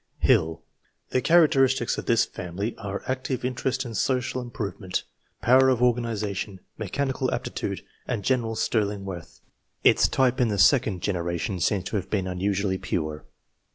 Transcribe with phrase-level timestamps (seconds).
[0.23, 0.63] HiLL.
[1.11, 5.03] The characteristics of this family are, active interest in social improvement,
[5.43, 9.41] power of organization, mechanical aptitude, and general sterling worth.
[9.83, 13.25] Its type in the second generation seems to have been unusually pure.